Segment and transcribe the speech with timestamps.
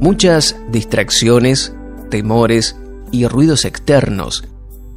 [0.00, 1.74] Muchas distracciones,
[2.08, 2.74] temores
[3.12, 4.44] y ruidos externos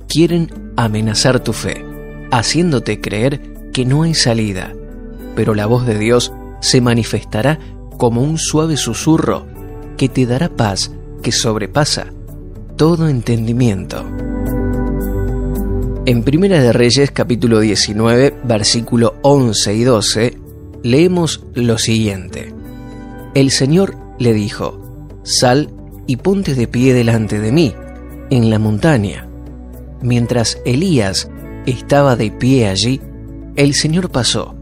[0.07, 1.85] quieren amenazar tu fe,
[2.31, 3.41] haciéndote creer
[3.73, 4.73] que no hay salida,
[5.35, 6.31] pero la voz de Dios
[6.61, 7.59] se manifestará
[7.97, 9.45] como un suave susurro
[9.97, 10.91] que te dará paz
[11.21, 12.07] que sobrepasa
[12.77, 14.05] todo entendimiento.
[16.05, 20.37] En Primera de Reyes capítulo 19, versículo 11 y 12,
[20.81, 22.53] leemos lo siguiente.
[23.35, 24.82] El Señor le dijo,
[25.23, 25.69] Sal
[26.05, 27.73] y ponte de pie delante de mí,
[28.29, 29.27] en la montaña.
[30.01, 31.29] Mientras Elías
[31.65, 33.01] estaba de pie allí,
[33.55, 34.55] el Señor pasó,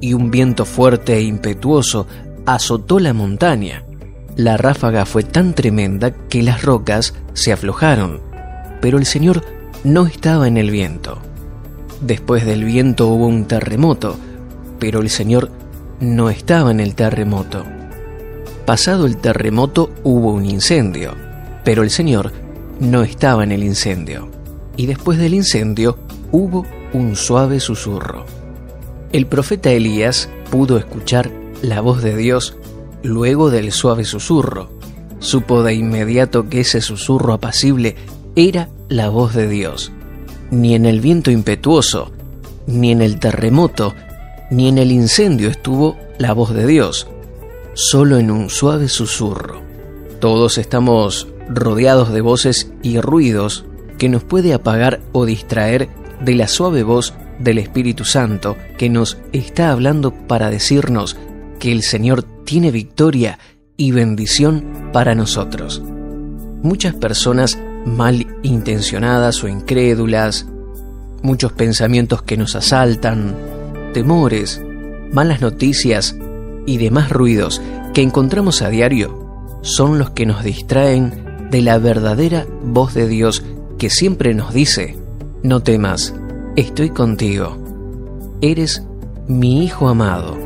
[0.00, 2.06] y un viento fuerte e impetuoso
[2.44, 3.84] azotó la montaña.
[4.36, 8.20] La ráfaga fue tan tremenda que las rocas se aflojaron,
[8.82, 9.42] pero el Señor
[9.82, 11.18] no estaba en el viento.
[12.02, 14.16] Después del viento hubo un terremoto,
[14.78, 15.50] pero el Señor
[16.00, 17.64] no estaba en el terremoto.
[18.66, 21.14] Pasado el terremoto hubo un incendio,
[21.62, 22.32] pero el Señor
[22.80, 24.28] no estaba en el incendio.
[24.76, 25.96] Y después del incendio
[26.32, 28.26] hubo un suave susurro.
[29.12, 31.30] El profeta Elías pudo escuchar
[31.62, 32.56] la voz de Dios
[33.04, 34.68] luego del suave susurro.
[35.20, 37.94] Supo de inmediato que ese susurro apacible
[38.34, 39.92] era la voz de Dios.
[40.50, 42.10] Ni en el viento impetuoso,
[42.66, 43.94] ni en el terremoto,
[44.50, 47.06] ni en el incendio estuvo la voz de Dios
[47.76, 49.60] solo en un suave susurro.
[50.18, 53.66] Todos estamos rodeados de voces y ruidos
[53.98, 59.18] que nos puede apagar o distraer de la suave voz del Espíritu Santo que nos
[59.32, 61.18] está hablando para decirnos
[61.58, 63.38] que el Señor tiene victoria
[63.76, 65.82] y bendición para nosotros.
[66.62, 70.46] Muchas personas mal intencionadas o incrédulas,
[71.22, 73.36] muchos pensamientos que nos asaltan,
[73.92, 74.62] temores,
[75.12, 76.16] malas noticias
[76.66, 77.62] y demás ruidos
[77.94, 79.26] que encontramos a diario
[79.62, 83.42] son los que nos distraen de la verdadera voz de Dios
[83.78, 84.96] que siempre nos dice,
[85.42, 86.14] no temas,
[86.56, 87.56] estoy contigo,
[88.40, 88.82] eres
[89.28, 90.36] mi Hijo amado,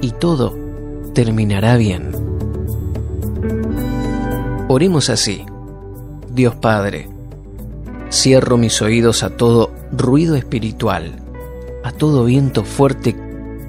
[0.00, 0.56] y todo
[1.14, 2.12] terminará bien.
[4.68, 5.44] Oremos así,
[6.30, 7.08] Dios Padre,
[8.10, 11.16] cierro mis oídos a todo ruido espiritual,
[11.84, 13.16] a todo viento fuerte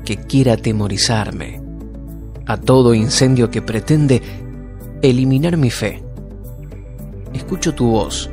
[0.04, 1.69] que quiera atemorizarme
[2.50, 4.24] a todo incendio que pretende
[5.04, 6.04] eliminar mi fe.
[7.32, 8.32] Escucho tu voz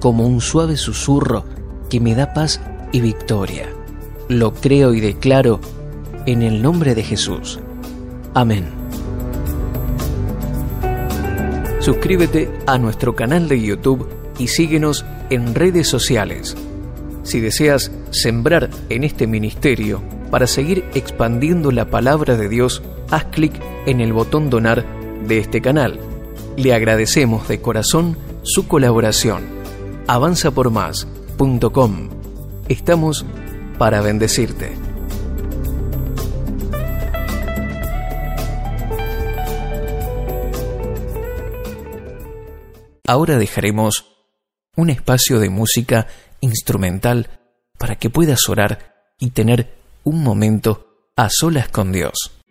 [0.00, 1.44] como un suave susurro
[1.90, 2.62] que me da paz
[2.92, 3.68] y victoria.
[4.28, 5.60] Lo creo y declaro
[6.24, 7.60] en el nombre de Jesús.
[8.32, 8.64] Amén.
[11.80, 14.08] Suscríbete a nuestro canal de YouTube
[14.38, 16.56] y síguenos en redes sociales.
[17.22, 23.52] Si deseas sembrar en este ministerio para seguir expandiendo la palabra de Dios, haz clic
[23.86, 24.84] en el botón donar
[25.26, 26.00] de este canal.
[26.56, 29.46] Le agradecemos de corazón su colaboración.
[30.06, 32.08] Avanzapormás.com.
[32.68, 33.26] Estamos
[33.78, 34.72] para bendecirte.
[43.06, 44.06] Ahora dejaremos
[44.74, 46.06] un espacio de música
[46.40, 47.28] instrumental
[47.78, 52.41] para que puedas orar y tener un momento a solas con Dios.